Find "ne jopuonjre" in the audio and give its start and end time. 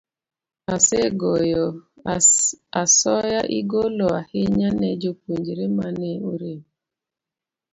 4.79-5.63